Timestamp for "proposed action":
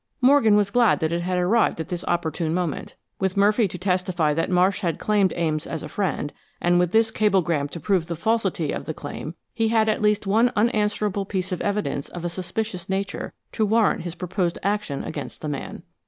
14.15-15.03